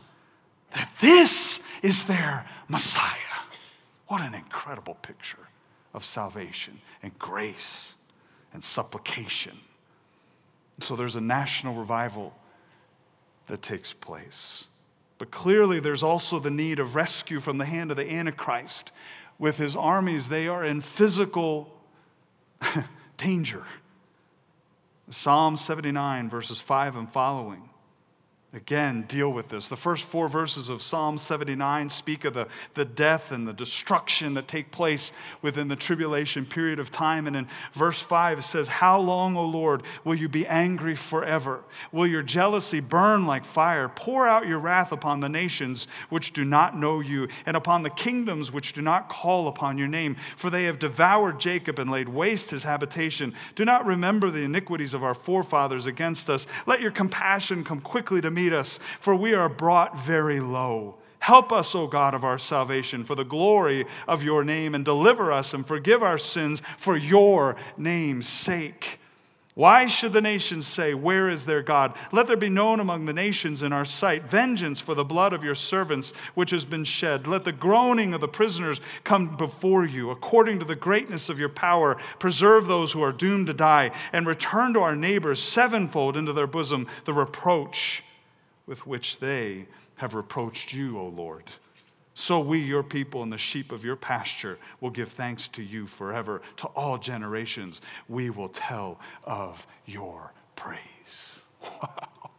[0.75, 3.17] that this is their Messiah.
[4.07, 5.49] What an incredible picture
[5.95, 7.97] of salvation and grace
[8.53, 9.57] and supplication.
[10.79, 12.35] So there's a national revival
[13.47, 14.69] that takes place.
[15.17, 18.93] But clearly, there's also the need of rescue from the hand of the Antichrist
[19.39, 21.75] with his armies, they are in physical
[23.17, 23.65] danger.
[25.09, 27.70] Psalm 79, verses 5 and following
[28.53, 29.69] again deal with this.
[29.69, 34.35] The first four verses of Psalm 79 speak of the, the death and the destruction
[34.35, 37.29] that take place within the tribulation period of time.
[37.29, 41.61] And in verse 5, it says, How long, O Lord, will you be angry forever?
[41.93, 43.89] Will your jealousy burn like fire?
[43.89, 47.91] Pour out your wrath upon the nations which do not know you, and upon the
[47.91, 50.17] kingdoms which do not call upon your name.
[50.17, 53.33] For they have devoured Jacob and laid waste his habitation.
[53.55, 56.49] Do not remember the iniquities of our forefathers against us.
[56.67, 60.97] Let your compassion come quickly to me meet us, for we are brought very low.
[61.19, 65.31] Help us, O God of our salvation, for the glory of your name, and deliver
[65.31, 68.99] us and forgive our sins for your name's sake.
[69.55, 71.95] Why should the nations say, Where is their God?
[72.13, 75.45] Let there be known among the nations in our sight vengeance for the blood of
[75.45, 77.27] your servants which has been shed.
[77.27, 80.09] Let the groaning of the prisoners come before you.
[80.09, 84.27] According to the greatness of your power, preserve those who are doomed to die, and
[84.27, 88.03] return to our neighbors sevenfold into their bosom the reproach
[88.71, 91.43] with which they have reproached you, O Lord.
[92.15, 95.89] So we, your people, and the sheep of your pasture, will give thanks to you
[95.89, 96.41] forever.
[96.59, 101.43] To all generations, we will tell of your praise.
[101.65, 102.31] Wow.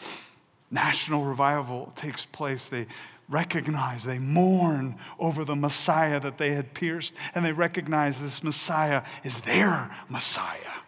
[0.70, 2.66] National revival takes place.
[2.66, 2.86] They
[3.28, 9.02] recognize, they mourn over the Messiah that they had pierced, and they recognize this Messiah
[9.22, 10.80] is their Messiah.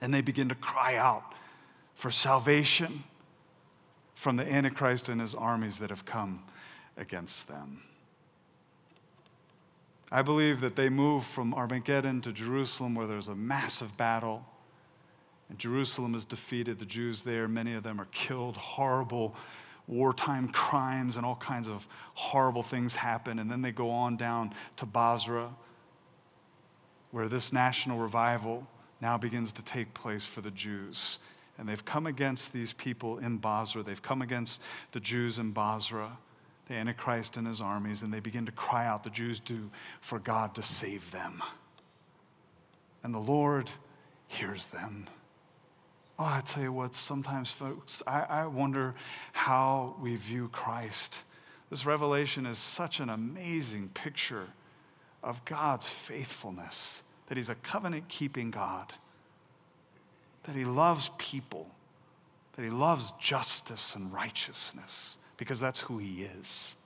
[0.00, 1.34] And they begin to cry out
[1.94, 3.04] for salvation
[4.24, 6.42] from the Antichrist and his armies that have come
[6.96, 7.82] against them.
[10.10, 14.46] I believe that they move from Armageddon to Jerusalem where there's a massive battle.
[15.50, 16.78] And Jerusalem is defeated.
[16.78, 18.56] The Jews there, many of them are killed.
[18.56, 19.36] Horrible
[19.86, 23.38] wartime crimes and all kinds of horrible things happen.
[23.38, 25.50] And then they go on down to Bozrah,
[27.10, 28.66] where this national revival
[29.02, 31.18] now begins to take place for the Jews.
[31.58, 33.82] And they've come against these people in Bozrah.
[33.82, 34.62] They've come against
[34.92, 36.18] the Jews in Bozrah,
[36.66, 40.18] the Antichrist and his armies, and they begin to cry out, the Jews do, for
[40.18, 41.42] God to save them.
[43.02, 43.70] And the Lord
[44.26, 45.06] hears them.
[46.18, 48.94] Oh, I tell you what, sometimes, folks, I, I wonder
[49.32, 51.24] how we view Christ.
[51.70, 54.48] This revelation is such an amazing picture
[55.22, 58.92] of God's faithfulness, that He's a covenant keeping God
[60.44, 61.66] that he loves people,
[62.54, 66.76] that he loves justice and righteousness, because that's who he is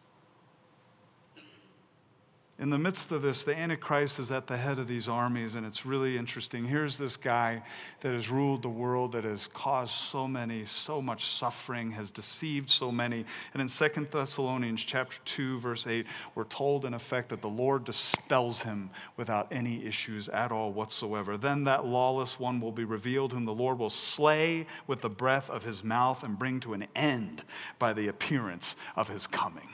[2.60, 5.64] in the midst of this, the Antichrist is at the head of these armies, and
[5.64, 6.64] it's really interesting.
[6.64, 7.62] Here's this guy
[8.00, 12.68] that has ruled the world, that has caused so many, so much suffering, has deceived
[12.68, 13.24] so many.
[13.52, 17.84] And in Second Thessalonians chapter 2, verse 8, we're told in effect that the Lord
[17.84, 21.36] dispels him without any issues at all whatsoever.
[21.36, 25.48] Then that lawless one will be revealed, whom the Lord will slay with the breath
[25.48, 27.44] of his mouth and bring to an end
[27.78, 29.68] by the appearance of his coming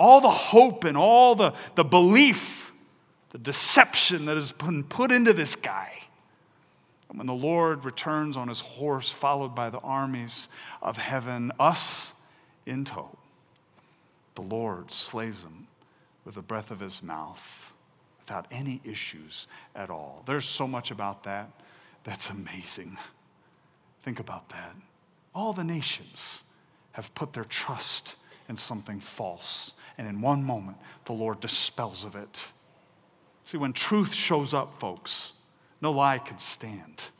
[0.00, 2.72] all the hope and all the, the belief,
[3.30, 5.92] the deception that has been put into this guy.
[7.10, 10.48] And when the Lord returns on his horse, followed by the armies
[10.80, 12.14] of heaven, us
[12.64, 13.18] in tow,
[14.36, 15.66] the Lord slays him
[16.24, 17.72] with the breath of his mouth
[18.20, 20.22] without any issues at all.
[20.24, 21.50] There's so much about that
[22.04, 22.96] that's amazing.
[24.00, 24.74] Think about that.
[25.34, 26.42] All the nations
[26.92, 28.16] have put their trust
[28.50, 32.48] in something false and in one moment, the Lord dispels of it.
[33.44, 35.34] See, when truth shows up, folks,
[35.82, 37.10] no lie can stand.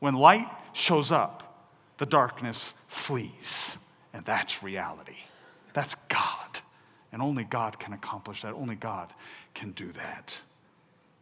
[0.00, 1.68] When light shows up,
[1.98, 3.76] the darkness flees.
[4.12, 5.18] And that's reality.
[5.72, 6.60] That's God.
[7.12, 8.54] And only God can accomplish that.
[8.54, 9.12] Only God
[9.54, 10.40] can do that.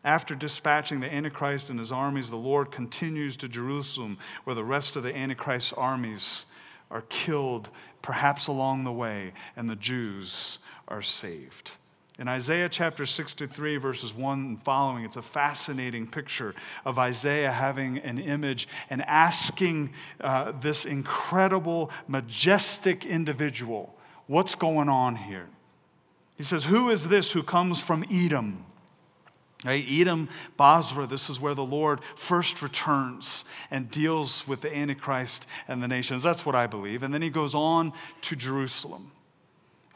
[0.04, 4.96] After dispatching the Antichrist and his armies, the Lord continues to Jerusalem, where the rest
[4.96, 6.46] of the Antichrist's armies
[6.90, 7.70] are killed,
[8.02, 11.72] perhaps along the way, and the Jews are saved.
[12.18, 16.52] In Isaiah chapter 63, verses 1 and following, it's a fascinating picture
[16.84, 23.94] of Isaiah having an image and asking uh, this incredible, majestic individual,
[24.26, 25.48] What's going on here?
[26.36, 28.66] He says, Who is this who comes from Edom?
[29.64, 29.84] Right?
[29.88, 35.82] Edom, Bozrah, this is where the Lord first returns and deals with the Antichrist and
[35.82, 36.22] the nations.
[36.22, 37.02] That's what I believe.
[37.02, 37.92] And then he goes on
[38.22, 39.10] to Jerusalem.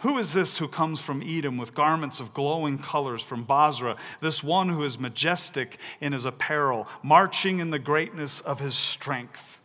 [0.03, 3.97] Who is this who comes from Edom with garments of glowing colors from Bozrah?
[4.21, 9.61] This one who is majestic in his apparel, marching in the greatness of his strength.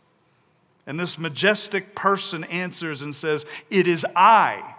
[0.86, 4.76] And this majestic person answers and says, It is I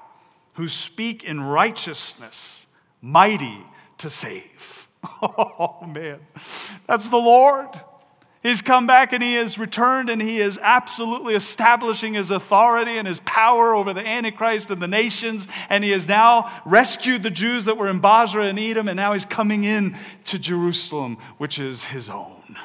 [0.54, 2.66] who speak in righteousness
[3.02, 3.66] mighty
[3.98, 4.79] to save.
[5.22, 6.20] Oh, man.
[6.88, 7.70] That's the Lord.
[8.42, 13.06] He's come back and he has returned and he is absolutely establishing his authority and
[13.06, 15.48] his power over the Antichrist and the nations.
[15.70, 19.12] And he has now rescued the Jews that were in Bozrah and Edom, and now
[19.12, 22.58] he's coming in to Jerusalem, which is his own.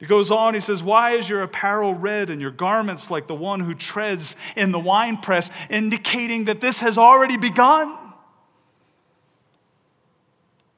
[0.00, 3.34] He goes on, he says, Why is your apparel red and your garments like the
[3.34, 7.96] one who treads in the winepress, indicating that this has already begun?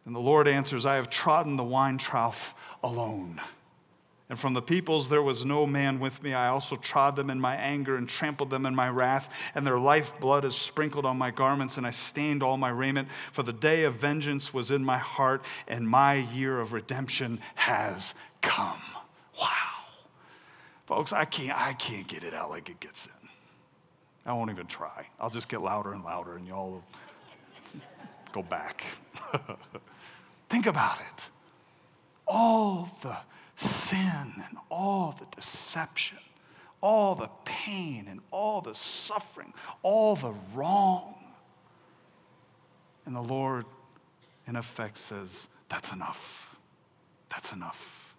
[0.05, 3.41] And the Lord answers, I have trodden the wine trough alone.
[4.29, 6.33] And from the peoples there was no man with me.
[6.33, 9.79] I also trod them in my anger and trampled them in my wrath, and their
[9.79, 13.11] lifeblood is sprinkled on my garments, and I stained all my raiment.
[13.31, 18.15] For the day of vengeance was in my heart, and my year of redemption has
[18.41, 18.81] come.
[19.39, 19.49] Wow.
[20.87, 23.29] Folks, I can't, I can't get it out like it gets in.
[24.25, 25.09] I won't even try.
[25.21, 26.83] I'll just get louder and louder, and y'all
[28.33, 28.83] go back.
[30.49, 31.28] Think about it
[32.26, 33.16] all the
[33.57, 36.18] sin and all the deception,
[36.80, 39.53] all the pain and all the suffering,
[39.83, 41.14] all the wrong.
[43.05, 43.66] And the Lord,
[44.47, 46.57] in effect, says, That's enough.
[47.28, 48.14] That's enough.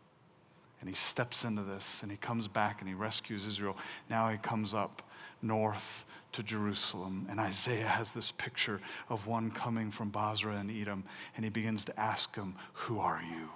[0.79, 3.77] And he steps into this and he comes back and he rescues Israel.
[4.09, 5.01] Now he comes up
[5.43, 7.27] north to Jerusalem.
[7.29, 11.03] And Isaiah has this picture of one coming from Bozrah and Edom.
[11.35, 13.49] And he begins to ask him, Who are you?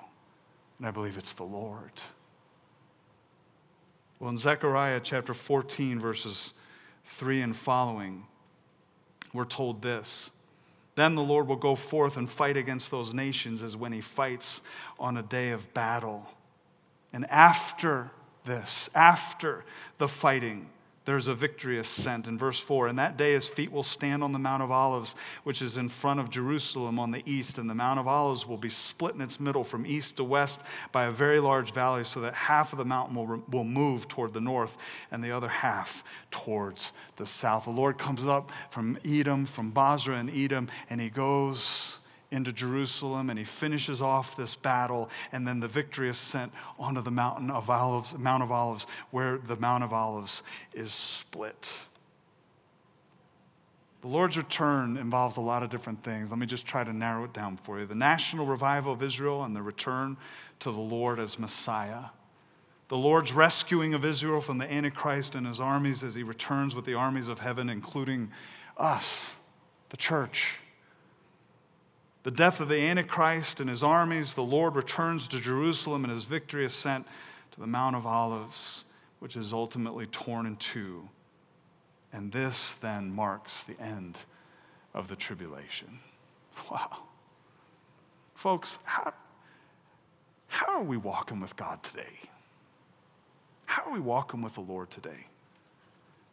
[0.77, 1.91] And I believe it's the Lord.
[4.19, 6.53] Well, in Zechariah chapter 14, verses
[7.05, 8.25] 3 and following,
[9.33, 10.31] we're told this.
[10.95, 14.63] Then the Lord will go forth and fight against those nations as when he fights
[14.99, 16.25] on a day of battle.
[17.13, 18.09] And after
[18.45, 19.63] this, after
[19.99, 20.69] the fighting,
[21.07, 22.27] there's a victory ascent.
[22.27, 25.15] In verse 4, and that day his feet will stand on the Mount of Olives,
[25.45, 28.57] which is in front of Jerusalem on the east, and the Mount of Olives will
[28.57, 30.59] be split in its middle from east to west
[30.91, 34.33] by a very large valley, so that half of the mountain will, will move toward
[34.33, 34.75] the north
[35.09, 37.63] and the other half towards the south.
[37.63, 41.86] The Lord comes up from Edom, from Bozrah and Edom, and he goes
[42.31, 47.01] into Jerusalem and he finishes off this battle and then the victory is sent onto
[47.01, 51.71] the mountain of olives Mount of Olives where the Mount of Olives is split.
[54.01, 56.29] The Lord's return involves a lot of different things.
[56.29, 57.85] Let me just try to narrow it down for you.
[57.85, 60.17] The national revival of Israel and the return
[60.59, 62.05] to the Lord as Messiah.
[62.89, 66.85] The Lord's rescuing of Israel from the Antichrist and his armies as he returns with
[66.85, 68.31] the armies of heaven, including
[68.77, 69.35] us,
[69.89, 70.59] the church
[72.27, 76.25] the death of the Antichrist and his armies, the Lord returns to Jerusalem and his
[76.25, 77.07] victory is sent
[77.51, 78.83] to the Mount of Olives,
[79.19, 81.07] which is ultimately torn in two.
[82.11, 84.19] And this then marks the end
[84.93, 85.99] of the tribulation.
[86.69, 86.97] Wow.
[88.35, 89.13] Folks, how,
[90.47, 92.19] how are we walking with God today?
[93.67, 95.27] How are we walking with the Lord today?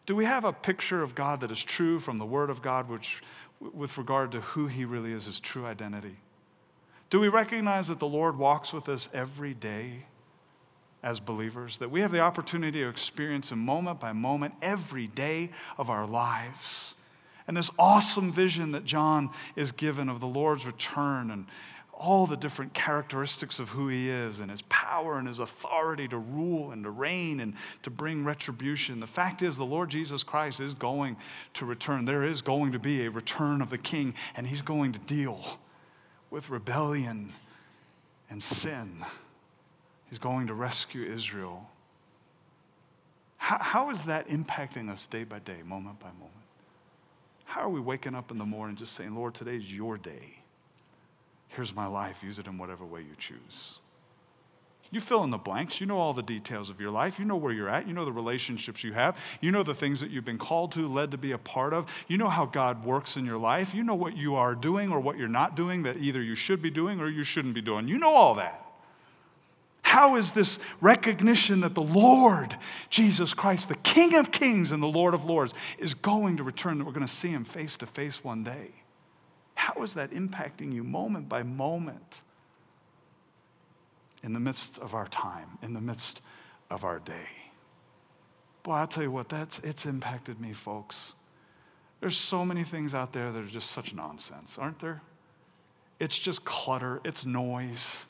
[0.07, 2.89] Do we have a picture of God that is true from the Word of God,
[2.89, 3.23] which
[3.61, 6.17] with regard to who he really is, his true identity?
[7.11, 10.07] Do we recognize that the Lord walks with us every day
[11.03, 11.79] as believers?
[11.79, 16.07] That we have the opportunity to experience Him moment by moment every day of our
[16.07, 16.95] lives?
[17.47, 21.47] And this awesome vision that John is given of the Lord's return and
[21.97, 26.19] all the different characteristics of who he is and his power and his authority to
[26.19, 29.01] rule and to reign and to bring retribution.
[29.01, 31.17] The fact is, the Lord Jesus Christ is going
[31.55, 32.05] to return.
[32.05, 35.59] There is going to be a return of the king, and he's going to deal
[36.31, 37.33] with rebellion
[38.29, 39.05] and sin.
[40.09, 41.71] He's going to rescue Israel.
[43.37, 46.31] How, how is that impacting us day by day, moment by moment?
[47.45, 50.44] How are we waking up in the morning just saying, Lord, today's your day?
[51.55, 52.23] Here's my life.
[52.23, 53.79] Use it in whatever way you choose.
[54.91, 55.81] You fill in the blanks.
[55.81, 57.19] You know all the details of your life.
[57.19, 57.89] You know where you're at.
[57.89, 59.19] You know the relationships you have.
[59.41, 61.93] You know the things that you've been called to, led to be a part of.
[62.07, 63.75] You know how God works in your life.
[63.75, 66.63] You know what you are doing or what you're not doing that either you should
[66.63, 67.89] be doing or you shouldn't be doing.
[67.89, 68.65] You know all that.
[69.83, 72.57] How is this recognition that the Lord,
[72.89, 76.79] Jesus Christ, the King of Kings and the Lord of Lords, is going to return,
[76.79, 78.71] that we're going to see him face to face one day?
[79.65, 82.21] How is that impacting you moment by moment
[84.23, 86.21] in the midst of our time, in the midst
[86.71, 87.49] of our day?
[88.63, 91.15] Boy, I'll tell you what, that's, it's impacted me, folks.
[92.01, 95.01] There's so many things out there that are just such nonsense, aren't there?
[95.99, 98.05] It's just clutter, it's noise.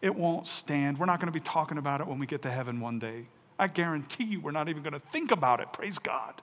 [0.00, 0.98] It won't stand.
[0.98, 3.26] We're not going to be talking about it when we get to heaven one day.
[3.58, 5.70] I guarantee you we're not even going to think about it.
[5.70, 6.40] Praise God.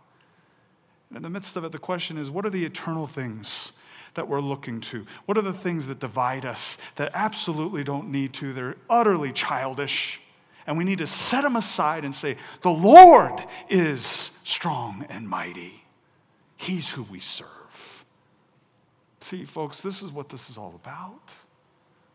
[1.09, 3.73] And in the midst of it, the question is what are the eternal things
[4.13, 5.05] that we're looking to?
[5.25, 8.53] What are the things that divide us that absolutely don't need to?
[8.53, 10.21] They're utterly childish.
[10.67, 15.85] And we need to set them aside and say, The Lord is strong and mighty.
[16.57, 18.05] He's who we serve.
[19.19, 21.33] See, folks, this is what this is all about.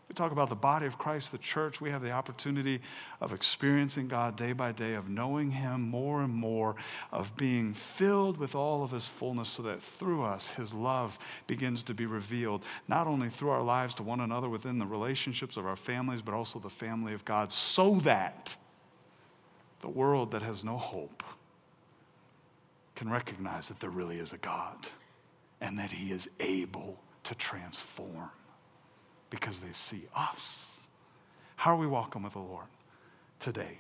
[0.09, 1.81] We talk about the body of Christ, the church.
[1.81, 2.81] We have the opportunity
[3.21, 6.77] of experiencing God day by day, of knowing Him more and more,
[7.11, 11.83] of being filled with all of His fullness, so that through us, His love begins
[11.85, 15.67] to be revealed, not only through our lives to one another within the relationships of
[15.67, 18.57] our families, but also the family of God, so that
[19.81, 21.25] the world that has no hope
[22.95, 24.79] can recognize that there really is a God
[25.61, 28.31] and that He is able to transform
[29.31, 30.81] because they see us.
[31.57, 32.67] How are we walking with the Lord
[33.39, 33.79] today?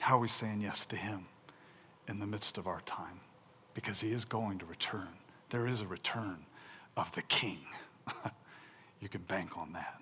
[0.00, 1.26] How are we saying yes to Him
[2.06, 3.20] in the midst of our time?
[3.74, 5.08] Because He is going to return.
[5.50, 6.46] There is a return
[6.96, 7.58] of the King.
[9.00, 10.00] you can bank on that.